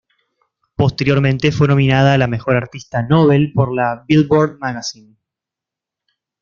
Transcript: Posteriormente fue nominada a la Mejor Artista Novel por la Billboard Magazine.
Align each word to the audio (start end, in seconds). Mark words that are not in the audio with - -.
Posteriormente 0.75 1.51
fue 1.51 1.67
nominada 1.67 2.15
a 2.15 2.17
la 2.17 2.25
Mejor 2.25 2.55
Artista 2.55 3.03
Novel 3.03 3.51
por 3.53 3.71
la 3.71 4.03
Billboard 4.07 4.57
Magazine. 4.57 5.15